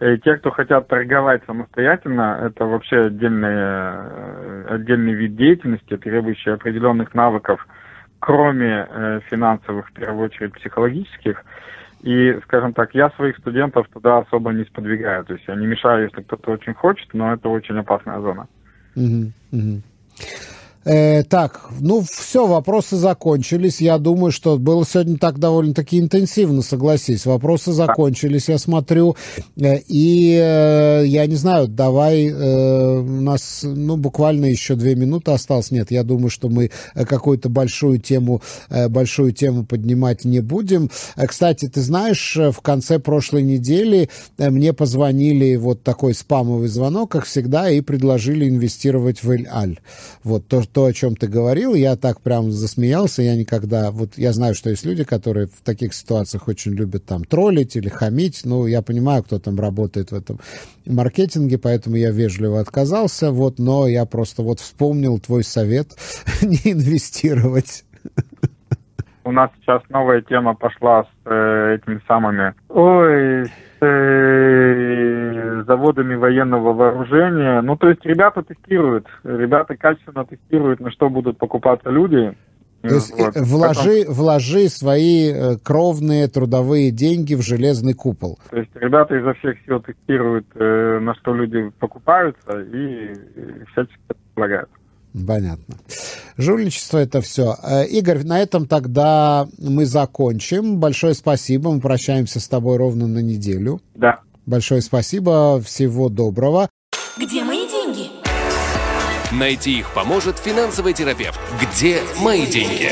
[0.00, 7.14] И те, кто хотят торговать самостоятельно, это вообще отдельный, э, отдельный вид деятельности, требующий определенных
[7.14, 7.66] навыков,
[8.18, 11.44] кроме э, финансовых, в первую очередь психологических.
[12.00, 15.22] И, скажем так, я своих студентов туда особо не сподвигаю.
[15.26, 18.48] То есть я не мешаю, если кто-то очень хочет, но это очень опасная зона.
[18.96, 19.32] Mm-hmm.
[19.52, 20.59] Mm-hmm.
[20.84, 23.82] Э, так, ну все, вопросы закончились.
[23.82, 27.26] Я думаю, что было сегодня так довольно-таки интенсивно, согласись.
[27.26, 29.14] Вопросы закончились, я смотрю.
[29.56, 35.32] Э, и э, я не знаю, давай, э, у нас ну, буквально еще две минуты
[35.32, 35.70] осталось.
[35.70, 40.90] Нет, я думаю, что мы э, какую-то большую тему, э, большую тему поднимать не будем.
[41.16, 44.08] Э, кстати, ты знаешь, э, в конце прошлой недели
[44.38, 49.78] э, мне позвонили вот такой спамовый звонок, как всегда, и предложили инвестировать в Эль-Аль.
[50.24, 54.32] Вот то, то, о чем ты говорил, я так прям засмеялся, я никогда, вот я
[54.32, 58.66] знаю, что есть люди, которые в таких ситуациях очень любят там троллить или хамить, ну,
[58.66, 60.38] я понимаю, кто там работает в этом
[60.86, 65.88] маркетинге, поэтому я вежливо отказался, вот, но я просто вот вспомнил твой совет
[66.42, 67.84] не инвестировать.
[69.24, 72.54] У нас сейчас новая тема пошла с э, этими самыми...
[72.68, 73.50] Ой,
[73.80, 77.60] с э, заводами военного вооружения.
[77.62, 82.36] Ну, то есть ребята тестируют, ребята качественно тестируют, на что будут покупаться люди.
[82.82, 83.36] То есть вот.
[83.36, 84.14] Э, вложи, Потом...
[84.14, 88.38] вложи свои э, кровные трудовые деньги в железный купол.
[88.50, 93.14] То есть ребята изо всех сил тестируют, на что люди покупаются и
[93.72, 94.00] всячески
[94.34, 94.70] предлагают.
[95.26, 95.76] Понятно.
[96.36, 97.56] Жульничество это все.
[97.62, 100.78] Э, Игорь, на этом тогда мы закончим.
[100.78, 101.72] Большое спасибо.
[101.72, 103.80] Мы прощаемся с тобой ровно на неделю.
[103.94, 104.20] Да.
[104.46, 105.60] Большое спасибо.
[105.60, 106.68] Всего доброго.
[107.18, 108.10] Где мои деньги?
[109.32, 111.38] Найти их поможет финансовый терапевт.
[111.60, 112.90] Где мои деньги?